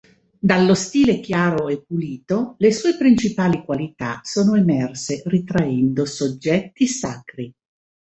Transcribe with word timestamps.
Dallo 0.39 0.73
stile 0.73 1.19
chiaro 1.19 1.67
e 1.67 1.83
pulito, 1.83 2.55
le 2.57 2.71
sue 2.73 2.97
principali 2.97 3.63
qualità 3.63 4.19
sono 4.23 4.55
emerse 4.55 5.21
ritraendo 5.27 6.05
soggetti 6.05 6.87
sacri. 6.87 7.53